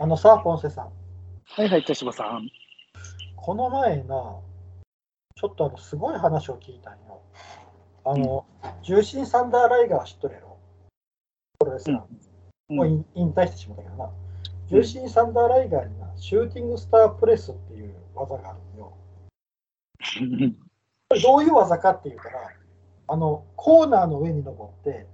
[0.00, 0.84] あのさ、ポンセさん。
[0.86, 0.90] は
[1.58, 2.50] いはい、豊島さん。
[3.36, 4.40] この前な、
[5.36, 7.20] ちょっとあのすごい話を聞いたんよ。
[8.04, 8.44] あの、
[8.82, 10.58] 重心サンダーライガー知っとるやろ？
[11.60, 12.02] プロレスラー。
[12.02, 14.10] うんもう引引退してしまったけどな。
[14.68, 18.96] 重心サンダーライガーにな、シューティングスタープレスっていう技があるんよ。
[21.10, 22.50] これどういう技かっていうから、
[23.06, 25.06] あの、コーナーの上に登って、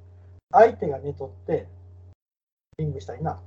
[0.52, 1.66] 相手が寝取って、
[2.78, 3.42] リングしたいな。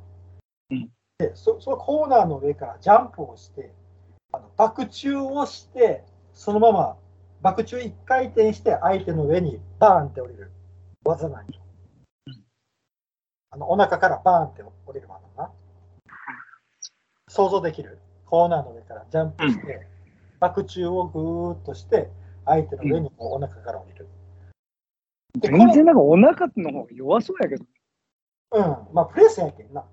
[0.69, 0.89] うん
[1.23, 3.71] でそ、そのコーナーの上からジャンプをして、
[4.33, 6.97] あの爆中をして、そのまま
[7.41, 10.51] 爆中1回転して相手の上にバーンって降りる
[11.05, 11.61] 技なんよ。
[13.51, 15.49] あのお腹からバーンって降りる技な。
[17.29, 19.87] 想像できるコーナーの上からジャンプして、
[20.39, 22.09] 爆中をぐーっとして、
[22.45, 24.07] 相手の上にこうお腹から降りる。
[25.39, 27.65] で全然なんかお腹の方が弱そうやけど。
[28.51, 29.85] うん、まあプレスやけんな。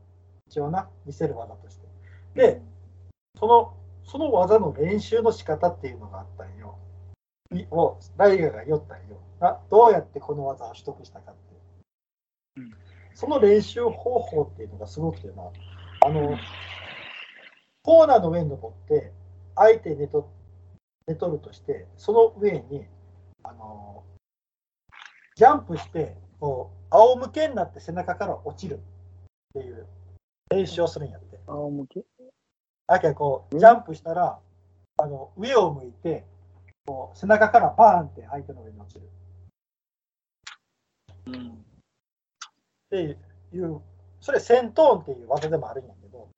[0.50, 1.86] 一応な、見せる技として。
[2.34, 2.60] で、
[3.38, 6.76] その、その技の練習の仕方っていうのがあったんよ。
[7.52, 9.20] いをライガーが言ったんよ。
[9.38, 11.40] などうやってこの技を取得したかって。
[12.56, 12.74] うん
[13.12, 15.42] その練習方法っていうのがすごくてな、
[16.06, 16.38] あの、
[17.82, 19.12] コーナーの上に登って、
[19.54, 20.30] 相手寝と
[21.06, 22.86] 寝取るとして、その上に、
[23.42, 24.04] あの、
[25.36, 28.80] ジャンプして、こう、仰向けになって背中から落ちるっ
[29.52, 29.86] ていう
[30.50, 31.38] 練習をするんやって。
[31.46, 32.04] あ向け。
[32.86, 34.38] だけどこう、ジャンプしたら、
[34.98, 36.24] あの上を向いて、
[36.86, 39.08] こう背中からバーンって相手の上に落ちる
[41.26, 41.48] うん。
[41.50, 41.52] っ
[42.90, 43.16] て
[43.52, 43.80] いう、
[44.20, 46.28] それ戦闘っていう技でもあるんやけど、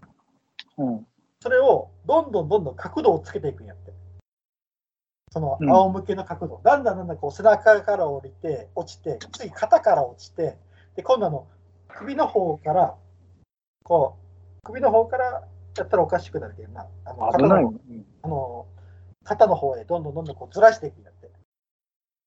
[0.79, 1.07] うん。
[1.41, 3.93] それをどんどんどんどん角度をつけていくんやって。
[5.33, 10.59] そのうん仰向けの角度、だんだんだんだんこう背中から降りて、落ちて、次肩から落ちて、
[10.95, 11.49] で今度あの
[11.89, 12.95] 首の方から、
[13.93, 14.17] こ
[14.63, 17.75] う、首の方からやったらおかしくなるけどな、あの肩の
[18.23, 18.67] あの
[19.23, 21.31] 肩の方へどんどんどんどんこうずらしていくんやって、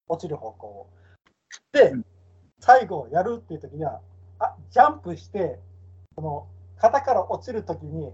[0.06, 0.90] 落ちる方向を。
[1.72, 2.06] でうん、
[2.60, 4.00] 最後やるっていう時には、
[4.38, 5.58] あジャンプして、
[6.14, 6.46] この
[6.80, 8.12] 肩から落ちる時に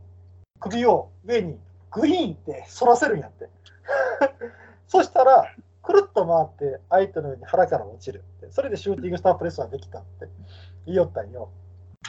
[0.59, 1.59] 首を上に
[1.91, 3.51] グイーンって反らせるんやって。
[4.89, 8.51] そしたら、くるっと回って相手の上に腹から落ちるって。
[8.51, 10.27] それでシューティングスタープレスはできたって
[10.87, 11.51] 言いよったんよ。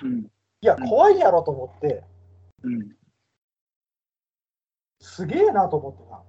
[0.04, 0.33] うん。
[0.64, 2.06] いや、怖いやろと思って、
[2.64, 2.96] うん。
[5.02, 6.24] すげえなと思ってな。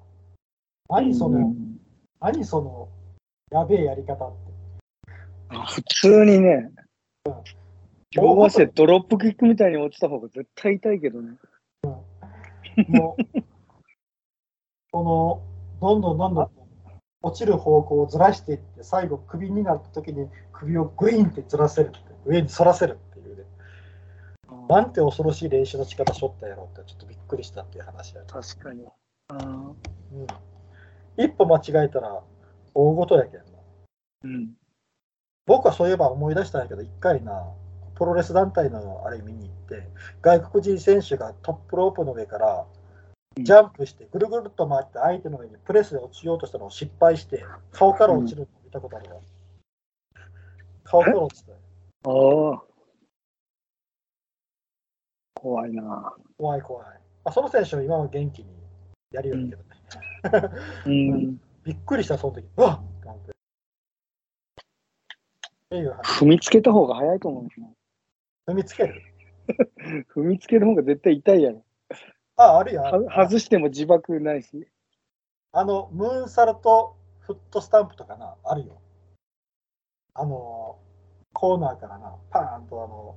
[0.89, 1.79] 何その、うん
[2.21, 2.89] 何その、
[3.53, 4.53] やべえやり方って。
[5.51, 6.73] あ普通にね、
[8.11, 11.37] 両足でドロップキックみたいに落ちた方が絶対痛いけどね。
[12.89, 13.43] もう、
[14.91, 15.45] こ
[15.81, 16.51] の、どんどんどんどん
[17.23, 23.14] 落ちる方向をずらしていって、最後、首になった時に首をグイーンってずらせるって、上に反らせるっていうね。
[24.69, 28.87] なんて恐ろしい練習の仕方しょったやろって、ちょっとびっくりしたっていう話や、確かに。
[29.29, 30.27] あうん。
[31.17, 32.23] 一歩間違えたら
[32.75, 33.45] 大事やけんな。
[34.25, 34.51] うん。
[35.47, 37.53] 僕はそういえば思い出したんやけど、一回な、
[37.95, 39.89] プロレス団体のあれ見に行って、
[40.23, 42.67] 外国人選手がトップロープの上から
[43.37, 49.21] ジャンプして、ぐるぐるっと回って相手の上にプレスで落ちようとしたのを失敗して、顔から落ちるのを見たことあるわ。
[50.85, 51.59] 顔から落ちたよ。
[52.05, 52.74] ああ。
[55.45, 56.15] 怖いな。
[56.39, 56.87] 怖い怖い。
[57.25, 58.49] あその選手は今は元気に
[59.11, 59.69] やるようにけどね。
[60.87, 61.37] うん。
[61.65, 62.49] びっくりした、その時。
[62.57, 63.35] うわっと思って。
[66.03, 67.69] 踏みつけた方が早いと思うな。
[68.55, 69.03] 踏みつける？
[70.17, 71.63] 踏みつける方が絶対痛いやろ。
[72.37, 72.87] あ、あるよ。
[72.87, 74.67] あるは外しても自爆ないし。
[75.53, 78.81] あの、ムーンサルトフットスタンプとかな、あるよ。
[80.15, 80.79] あの、
[81.35, 83.15] コーナーからな、パーンとあの、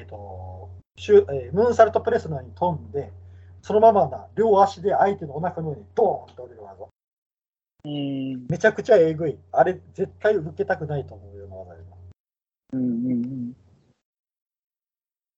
[0.00, 3.12] えっ、と、シュえームーンサルトプレスのように飛んで、
[3.62, 6.86] そのままな、両足で相手のお腹の上にドーンと降りる技。
[7.84, 8.46] うん。
[8.48, 9.38] めちゃくちゃえぐい。
[9.52, 11.96] あれ、絶対受けたくないと思うような技よな。
[12.72, 13.56] うんうんうん。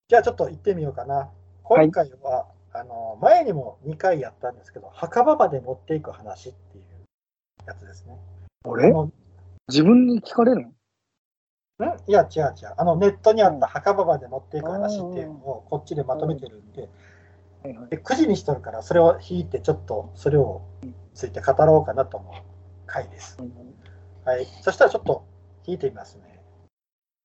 [0.08, 1.28] じゃあちょっと行ってみようかな。
[1.64, 6.84] 今回は、あの、前にも2回やったんですけど、墓場まで持っていく話っていう
[7.66, 8.16] やつですね。
[8.64, 9.10] 俺あの
[9.68, 10.72] 自分に聞かれるの？
[11.80, 11.84] ん？
[12.06, 12.74] いや、違う違う。
[12.76, 16.88] あの、ネットにあった墓場まで持っていく話っていうのをこっちでまとめてるんで、
[17.90, 20.62] で9時にしとるから、それを引いて、ちょっとそれを
[21.14, 22.34] ついて語ろうかなと思う
[22.86, 23.38] 回です。
[24.24, 24.46] はい。
[24.62, 25.24] そしたらちょっと
[25.64, 26.40] 引いてみますね。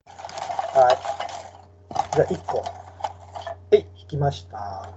[0.05, 0.97] はい。
[2.15, 2.59] じゃあ1個。
[2.59, 2.65] は
[3.71, 4.89] い、引きました。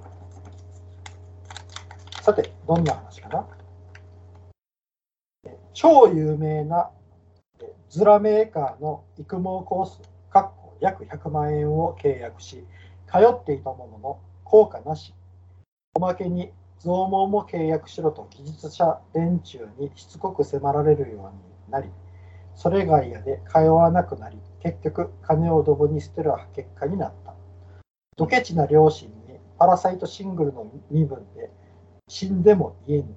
[2.22, 3.46] さて、どんな話かな？
[5.46, 6.99] え超有名なえ
[7.88, 10.00] ズラメーカーの育毛コース、
[10.80, 12.64] 約100万円を契約し、
[13.06, 15.14] 通っていたものの、効果なし。
[15.94, 21.90] おまけに増毛も契約しろと技術者連中にしつこく迫られるようになり、
[22.54, 27.34] それが嫌で通わなくなり、結局金をドブに捨てる結果になった。
[28.16, 29.14] ドケチな両親に
[29.58, 31.50] パラサイトシングルの身分で
[32.08, 33.14] 死んでも言えぬ。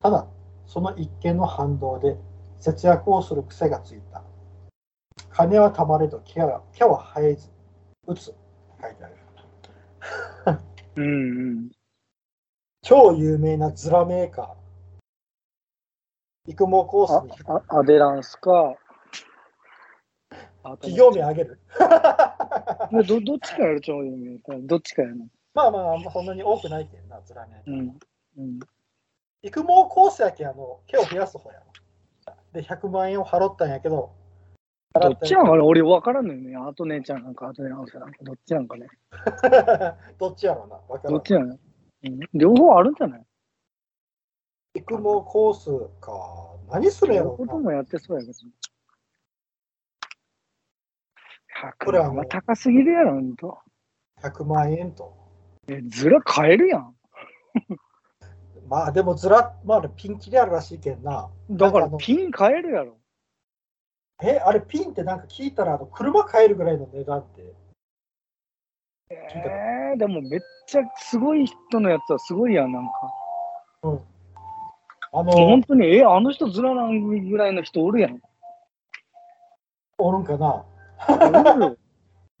[0.00, 0.26] ただ、
[0.66, 2.16] その一件の反動で
[2.62, 4.22] 節約をする癖がついた。
[5.30, 7.50] 金はたまれど毛は毛は生えず、
[8.06, 8.26] 打つ。
[8.80, 10.58] 書いてある。
[10.94, 11.70] うんうん。
[12.82, 16.52] 超有名なズラメーカー。
[16.52, 18.76] 育毛コースにああアデランスか。
[20.62, 21.58] あ企業名あげる。
[23.08, 24.38] どどっちかやるつもりね。
[24.60, 25.26] どっちかやな。
[25.54, 27.74] まあまあ、あんまそんなに多くないけんな、ズラメーカー。
[27.74, 27.98] うん。
[28.38, 28.60] うん。
[29.42, 31.71] 育毛コースやけん、あの、毛を増やす方やろ。
[32.52, 34.12] で、100万円を払ったんやけど、
[34.94, 36.54] どっちなんかね俺分からんのよね。
[36.54, 38.88] あと姉ちゃんなんか、あと姉なんか、どっちなんかね。
[40.18, 41.58] どっちやろうな、わからんどっちなの、
[42.04, 43.26] うん、両方あるんじゃない？
[44.74, 46.56] 育毛コースか。
[46.70, 47.52] 何するんやろうな。
[47.52, 48.32] ともやってそうやけど。
[51.78, 53.58] 100これは高すぎるやろ、ほんと。
[54.22, 55.14] 100万円と。
[55.68, 56.94] え、ずら買えるやん。
[58.72, 61.28] まあでもずら、まあピンキリあるらしいけんな。
[61.50, 62.96] だからピン買えるやろ。
[64.22, 67.54] え、あれピンってなんか聞いたら、あの車買えるぐらいの値段って。
[69.10, 72.92] えー、でもめっちゃすごい人のやつはすごいやん、なんか。
[73.82, 74.00] う
[75.10, 78.22] 本の、当に、え、あの人ずらなんぐらいの人おるやん。
[79.98, 80.64] おるんかな。
[81.10, 81.76] おるよ。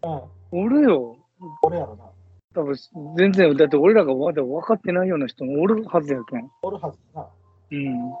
[0.52, 1.16] うん、おるよ。
[1.60, 2.11] これやろな。
[2.54, 2.76] 多分
[3.16, 6.50] 全然、だって俺らがまだ分かってないような人もおるはずやけん。
[6.62, 7.28] おるはずだな。
[7.70, 8.12] うん。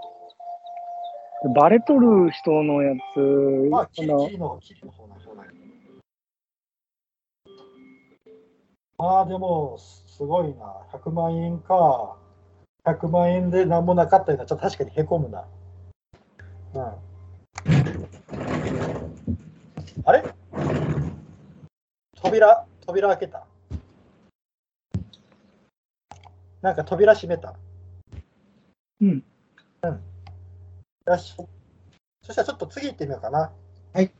[1.54, 3.18] バレとる人のやつ、
[3.70, 4.48] まあ、キリあのキリの、
[4.92, 5.44] 方なん方な
[8.96, 10.86] まあでも、すごいな。
[10.92, 12.16] 100万円か。
[12.84, 15.44] 100万円で何もなかったような、ちょっと確かにへこむな。
[16.74, 16.82] うん。
[20.04, 20.22] あれ？
[22.22, 23.44] 扉、扉開けた。
[26.62, 27.54] なんか扉閉めた。
[29.00, 29.24] うん。
[29.82, 30.00] うん。
[31.06, 31.34] よし。
[32.22, 33.52] そしたらちょっと次行ってみようかな。
[33.92, 34.12] はい。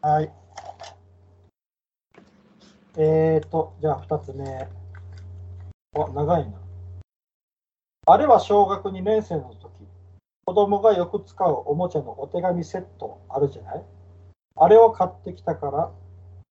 [0.00, 0.32] はい。
[2.96, 4.44] えーと、じゃあ2つ目。
[5.96, 6.58] あ、長いな。
[8.06, 9.70] あれは小学2年生の時、
[10.44, 13.84] 子供がよく使うおもちゃのお手紙セットあるじゃない？
[14.56, 15.90] あれを買ってきたから、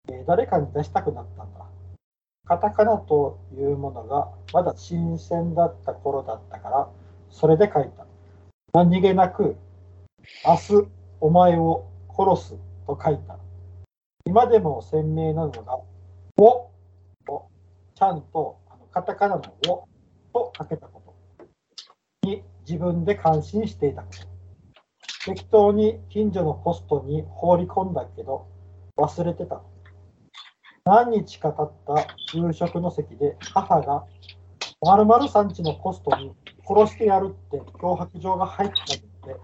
[0.09, 1.65] えー誰かに出したくなったんだ。
[2.45, 6.89] カタカナというものがまだ新鮮だった頃だったから、
[7.29, 8.05] それで書いた。
[8.73, 9.55] 何気なく、
[10.45, 10.87] 明日
[11.21, 12.55] お前を殺す
[12.85, 13.39] と書いた。
[14.25, 15.79] 今でも鮮明なのが、
[16.37, 16.69] お
[17.29, 17.49] を
[17.95, 19.87] ちゃんとあのカタカナのお
[20.33, 21.45] とかけたこと
[22.27, 24.33] に自分で感心していたこと。
[25.25, 28.47] 適当に近所のポストに放り込んだけど
[28.97, 29.61] 忘れてた。
[30.85, 34.05] 何日か経った夕食の席で母が
[34.81, 36.33] 〇〇さんちのポストに
[36.67, 38.75] 殺してやるって脅迫状が入った
[39.27, 39.39] ので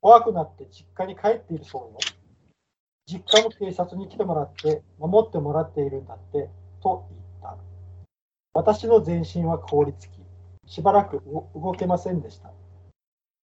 [0.00, 1.98] 怖くなって実家に帰っているそうよ。
[3.06, 6.48] 実家の警察に来てもらって守ってもらっているんだって
[6.82, 7.58] と言った。
[8.54, 10.12] 私の全身は凍りつき、
[10.66, 11.22] しばらく
[11.54, 12.52] 動けませんでした。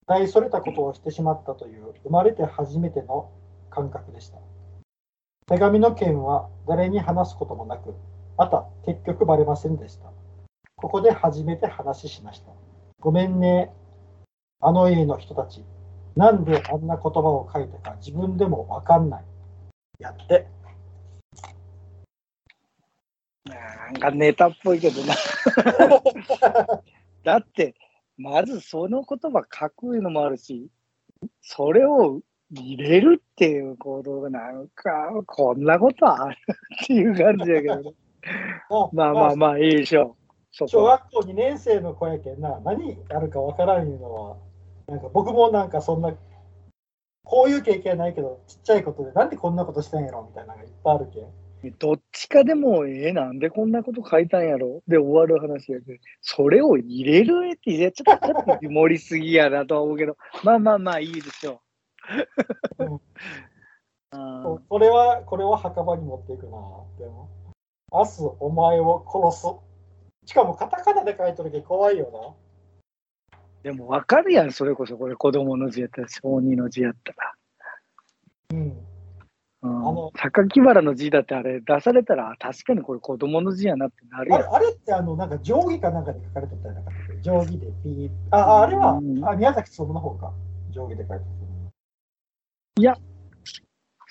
[0.07, 3.31] 大それたことをしてしまったという生まれて初めての
[3.69, 4.39] 感覚でした。
[5.47, 7.93] 手紙の件は誰に話すこともなく、
[8.35, 10.11] また結局バレませんでした。
[10.75, 12.51] ここで初めて話しました。
[12.99, 13.71] ごめんね、
[14.59, 15.63] あの家の人たち。
[16.15, 19.23] なんであんな言葉を書いたか自分でもわかんない。
[19.99, 20.47] やって。
[23.45, 25.13] なんかネタっぽいけどな。
[27.23, 27.75] だって、
[28.17, 30.69] まずその言葉書くのもあるし、
[31.41, 32.21] それを
[32.51, 36.37] 入れるっていう行動がなんか、こんなことある
[36.83, 37.93] っていう感じやけどね。
[38.93, 40.25] まあまあまあいいでしょう。
[40.51, 40.85] そ小こ。
[40.85, 44.37] 学校2年生の子やけんな、何やるかわからんいうのは、
[44.87, 46.13] なんか僕もなんかそんな、
[47.23, 51.25] こういう経験はないけど、ちっちゃいことで、なんでこんなことしたんやろみたいなのがいっぱいあるけん。
[51.79, 54.83] どっちかでもええなんでこんなこと書いたんやろ？
[54.87, 61.59] で終わる話やけど、それを入れるって、ちょっとちょっと 盛りすぎやなとは思うけど、まあまあまあいいでしょう
[64.69, 66.51] これは、これは墓場に持っていくな。
[66.99, 67.29] でも、
[67.91, 69.47] 明日お前を殺す。
[70.25, 72.35] しかもカタカナで書いてるけん怖いよ
[73.63, 77.33] でも分かるやん、それこそこれ子供の字やったら、小児の字やったら。
[78.49, 78.59] な。
[78.59, 78.85] うん。
[79.65, 84.39] うんあの榊原の字だってあれ出されたら、あ確かにこれ子供の字やなってなるやん。
[84.41, 86.81] あれあれってあのなんか定規かなんかで書かれてたよな
[87.23, 90.31] 定規でピーあああれは、うんあ宮崎その方か
[90.71, 91.25] 定規で書いて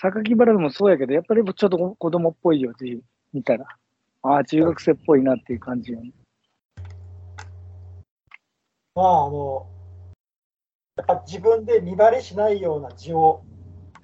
[0.01, 3.03] 榊原もそうやけど、やっぱりちょっと子供っぽいよ、字
[3.33, 3.67] 見たら。
[4.23, 6.13] ああ、中学生っぽいなっていう感じよね。
[8.95, 9.67] たまああの
[10.97, 13.43] やっぱ自分で見バレしないような字を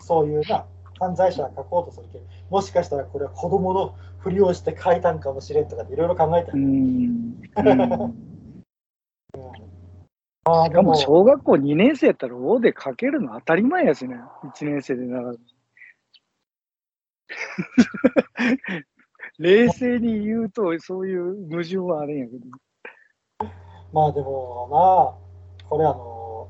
[0.01, 0.67] そういうな
[0.99, 7.37] 犯罪者が書こうとするけどもしかしたらこれは子供のふりをして書いたんかもしれんとかいろいろ考えたうよ、ん。
[7.57, 8.27] うん
[10.51, 14.17] ああでもしかも小学校2年生やったら、O で書けるの当たり前やしね。
[14.45, 15.35] 1年生でなら。
[19.39, 22.41] 冷静に言うと、そういう矛盾はあるんやけど。
[23.93, 26.49] まあでもなこれあの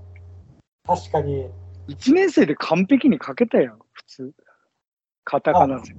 [0.84, 1.48] 確かに
[1.88, 4.32] 1年生で完璧に書けたやん、普通。
[5.24, 5.94] カタカナで。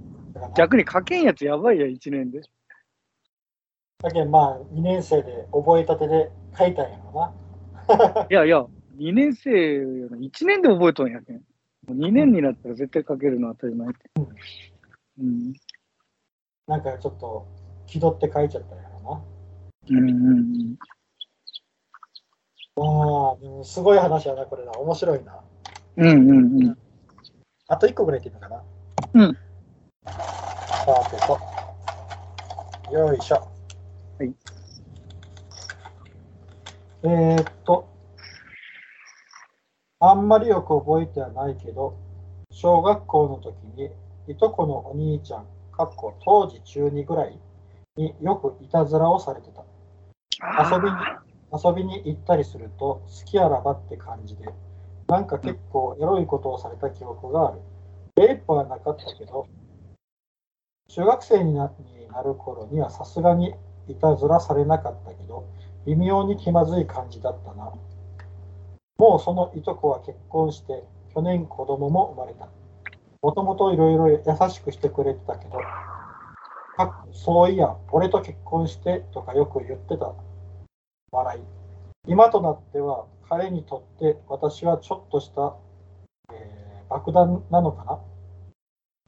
[0.55, 2.41] 逆に書けんやつやばいやん、1年で。
[3.99, 7.33] だけどまあ2年生で覚えたてで書いたんやろな。
[8.29, 8.65] いやいや、
[8.97, 11.35] 2年生よな、1年で覚えとんやけん。
[11.37, 11.41] も
[11.89, 14.09] う2年になったら絶対書けるの当たり前って。
[15.19, 15.53] うん。
[16.67, 17.47] なんかちょっと
[17.87, 19.25] 気取って書いちゃったんやろ
[19.89, 20.71] うんうんうん。
[20.71, 20.77] な。
[22.77, 24.71] ああ、でもすごい話やな、これな。
[24.73, 25.39] 面白いな。
[25.97, 26.77] うんうんうん。
[27.67, 28.63] あと1個ぐらいいけるのかな。
[29.13, 29.37] うん。
[30.05, 31.39] さてと。
[32.93, 33.35] よいしょ。
[34.19, 34.33] はい。
[37.03, 37.89] えー、っと、
[39.99, 41.97] あんまりよく覚えてはないけど、
[42.51, 43.89] 小学校の時に、
[44.27, 47.39] いとこのお兄ちゃん、かっこ当時中2ぐらい
[47.97, 49.63] によくいたずらをされてた。
[50.75, 50.97] 遊びに
[51.51, 54.45] 遊びに行ったりすると好きあらばって感じで、
[55.07, 57.61] なんか結構エロいことをされた記憶がある。
[58.15, 59.47] レイプはなかったけど、
[60.89, 63.55] 中学生になになる頃にはさすがに
[63.87, 65.47] いたずらされなかったけど、
[65.85, 67.71] 微妙に気まずい感じだったな。
[68.97, 70.83] もうそのいとこは結婚して、
[71.13, 72.47] 去年子供も生まれた。
[73.21, 75.59] もともといろいろ優しくしてくれてたけど、
[77.13, 80.13] そういや、俺と結婚してとかよく言ってた。
[81.11, 81.41] 笑い。
[82.07, 85.55] 今となっては彼にとって私はちょっとした、
[86.33, 86.61] えー
[86.91, 87.99] 爆弾なのかな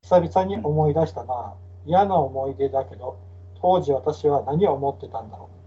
[0.03, 1.53] 久々に思い出したな。
[1.85, 3.19] 嫌な思い出だけど、
[3.61, 5.62] 当時私は何を思ってたんだろう。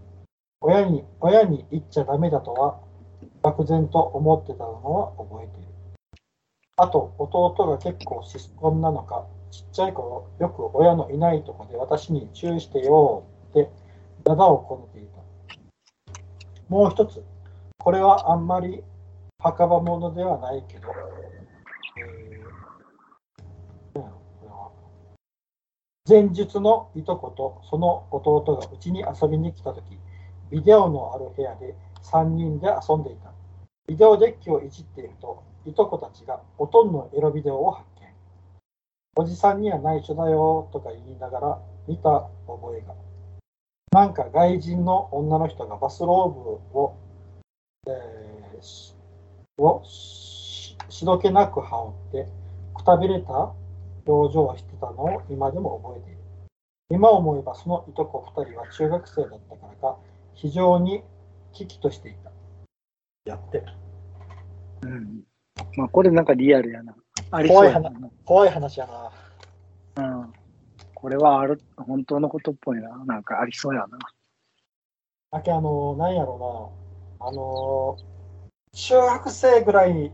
[0.60, 2.80] 親に、親に言っちゃダメだとは、
[3.42, 5.68] 漠然と思ってたのは覚えている。
[6.76, 13.70] あと、弟が結構シスコンなのか、ちっちゃい頃、よく親のいないとこで私に注意してよって、
[14.24, 15.16] ダダをこねていた。
[16.68, 17.24] もう一つ、
[17.78, 18.82] これはあんまり
[19.38, 20.88] 墓場物ではないけど、
[23.94, 24.10] えーこ
[24.42, 24.70] れは
[26.08, 29.98] 前述のいとことその弟がうちに遊びに来たとき、
[30.50, 33.32] ビデオのある部屋で3人で遊んでいた。
[33.86, 38.06] ビデオデッキをいじっていると、いとこたちがほとんどエロビデオを発見。
[39.16, 42.94] おじさんには内緒だよとか言いながら見た覚えが。
[43.92, 46.96] なんか外人の女の人がバスローブを、
[47.88, 48.94] えーし
[49.58, 52.32] をしどけなく羽織って
[52.74, 53.52] くたびれた
[54.06, 56.18] 表情をしてたのを今でも覚えている。
[56.90, 59.98] 今思えばそのいとこ2人は中学生だったからか
[60.36, 61.02] 非常に
[61.52, 62.30] 危機としていた。
[63.24, 63.64] やって。
[64.82, 65.22] うん。
[65.76, 66.94] まあ、これなんかリアルやな。
[67.30, 67.90] ありそうやな。
[68.24, 68.86] 怖い話や
[69.96, 70.04] な。
[70.04, 70.32] うん。
[70.94, 73.04] これはある、本当のことっぽいな。
[73.04, 73.98] なんかありそうやな。
[75.30, 76.76] だけあの、なんやろ
[77.20, 77.28] うな。
[77.28, 77.96] あの、
[78.72, 80.12] 中学生ぐらい、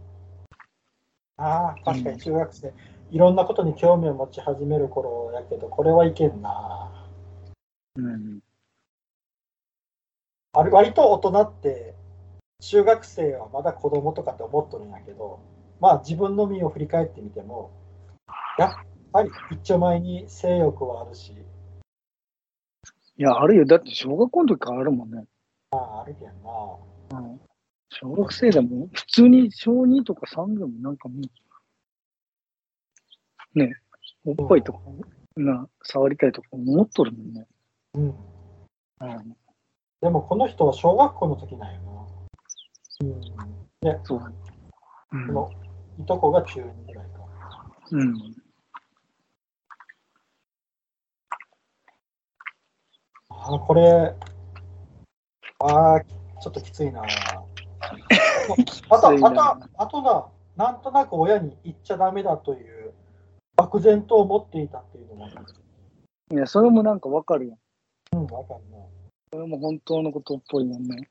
[1.37, 2.73] ああ、確かに中学生、
[3.11, 7.09] いろんなことに興味を持ち始める頃やけど、これはいけんな。
[7.97, 8.41] うん。
[10.55, 11.95] あれ割と大人って、
[12.61, 15.41] 中学生はまだ子供とかって思っとるんやけど、
[15.81, 17.71] まあ自分の身を振り返ってみても、
[18.59, 18.73] やっ
[19.13, 21.33] ぱり一丁前に性欲はあるし、
[23.17, 23.65] いや、あるよ。
[23.65, 25.25] だって小学校の時からあるもんね。
[25.71, 26.33] まああるけんな。
[27.89, 31.15] 小学生でも、普通に小2とか3でもなんかも
[33.55, 33.75] う、ね、
[34.25, 34.81] おっぱいとか、
[35.37, 37.47] な、触りたいとか思っとるもんね。
[37.95, 38.05] うん。
[38.05, 39.37] うん。
[40.03, 41.81] でもこの人は小学校の時なんよ
[43.01, 43.07] な。
[43.07, 43.21] うん。
[43.81, 44.19] で、そう。
[44.19, 44.23] う
[45.11, 45.27] こん。
[45.29, 45.51] の
[46.01, 47.21] いとこが中2ぐらいか。
[47.93, 48.35] うん。
[53.29, 54.13] ああ、これ、
[55.61, 57.03] ああ、ちょっと きついな。
[57.03, 57.07] あ
[58.99, 62.93] と、あと、あとな、なんとなく親に言っちゃダメだという
[63.55, 65.29] 漠然と思っていたっていうのも、
[66.33, 67.59] いや、それもなんかわかるよ。
[68.13, 68.79] うん、わかるな。
[69.33, 71.09] それも本当のことっぽいもんね。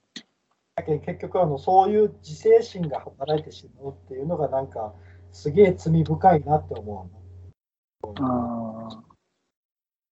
[0.75, 4.93] だけど結局あの、そういう自制心が働いてしまうっていうのが、なんか、
[5.31, 7.09] すげえ罪深いなって思
[8.03, 8.27] うな。
[8.27, 8.89] あ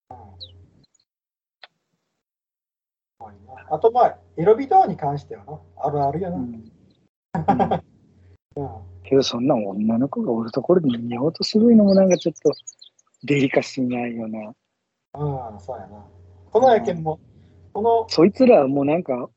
[0.08, 0.16] あ。
[3.70, 6.36] あと、まあ、エロビデオに関してはな、あるあるやな。
[6.36, 6.64] うん
[8.56, 8.68] うん。
[9.04, 12.52] けど、そんな女の子がおるところに見ようとするのもなんかちょっと
[13.22, 14.52] デリカシーないよな。
[15.14, 16.04] うん、そうやな。
[16.50, 17.20] このやけんも、
[17.72, 19.28] この、そいつらはもうなんか、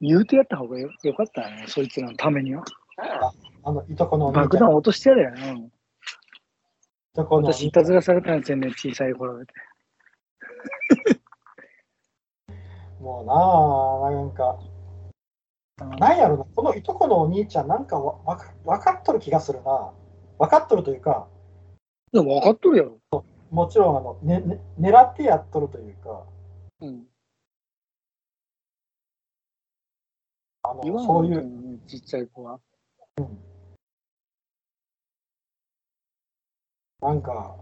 [0.00, 2.64] 言うてやった方がよよかったね、そいつらのためには。
[3.64, 5.36] あの、いとこのお兄ちゃん、い爆弾落としてやれよな。
[7.14, 9.52] とこのお私、兄ちゃんいたずらされたんですよね、小さい頃で。
[13.00, 13.34] もうな
[14.08, 14.58] あ、なんか、
[15.98, 19.92] なんやろな、このいとこのお兄ちゃん、なんかわわか分かっとる気がするな。
[20.38, 21.28] 分かっとるというか、
[22.12, 23.24] でも分かっとるやろ。
[23.50, 26.24] もちろんあの、ねね、狙ってやっとるというか、
[26.80, 27.06] うん。
[30.64, 32.60] あの言わんそういう、うね、ちっちゃい子は。
[37.00, 37.56] なんか、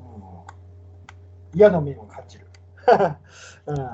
[0.00, 2.46] うん、嫌な面を感じる。
[3.66, 3.92] うんま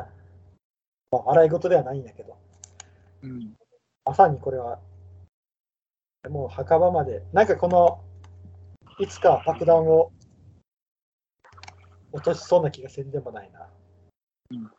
[1.12, 2.36] あ、笑い事ではないんだけど、
[3.22, 3.56] うん。
[4.04, 4.80] まさにこれは、
[6.30, 8.04] もう墓場まで、なんかこの、
[8.98, 10.12] いつか爆弾を
[12.12, 13.68] 落としそうな気がせんでもないな。
[14.50, 14.70] うん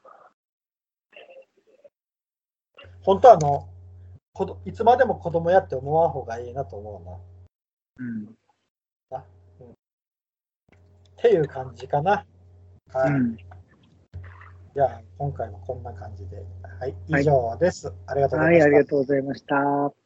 [3.05, 3.72] 本当はあの、
[4.33, 7.23] 子どいつまでも子供やって思わん方がいいなと思
[7.99, 8.05] うな。
[8.05, 8.35] うん。
[11.23, 12.25] っていう感じかな。
[12.91, 13.11] はい。
[13.11, 13.37] うん。
[13.37, 16.37] じゃあ、今回はこんな感じで。
[16.79, 17.93] はい、はい以上です。
[18.07, 18.65] ありがとうござはいい、ました。
[18.65, 20.02] ありがとうございました。